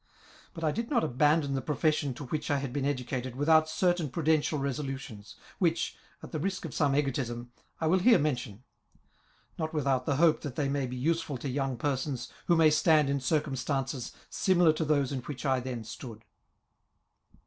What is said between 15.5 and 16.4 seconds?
then stood.